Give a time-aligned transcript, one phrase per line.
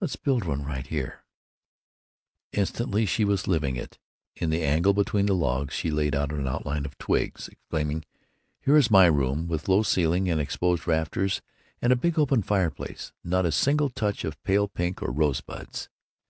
[0.00, 1.22] "Let's build one right here."
[2.50, 3.98] Instantly she was living it.
[4.34, 8.06] In the angle between the logs she laid out an outline of twigs, exclaiming:
[8.62, 11.42] "Here is my room, with low ceiling and exposed rafters
[11.82, 13.12] and a big open fireplace.
[13.22, 15.90] Not a single touch of pale pink or rosebuds!"